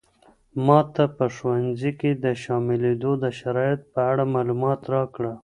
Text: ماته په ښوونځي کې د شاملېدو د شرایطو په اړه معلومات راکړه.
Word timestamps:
ماته 0.65 1.03
په 1.17 1.25
ښوونځي 1.35 1.91
کې 1.99 2.11
د 2.23 2.25
شاملېدو 2.43 3.11
د 3.23 3.25
شرایطو 3.39 3.89
په 3.93 3.99
اړه 4.11 4.23
معلومات 4.35 4.81
راکړه. 4.95 5.33